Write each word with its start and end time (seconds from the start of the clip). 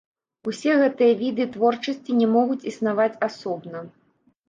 Усе 0.51 0.77
гэтыя 0.83 1.17
віды 1.19 1.47
творчасці 1.57 2.19
не 2.25 2.33
могуць 2.39 2.61
існаваць 2.75 3.15
асобна. 3.33 3.89